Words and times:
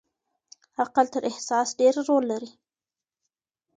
عقل 0.81 1.05
تر 1.13 1.21
احساس 1.29 1.69
ډېر 1.79 1.93
رول 2.07 2.23
لري. 2.31 2.51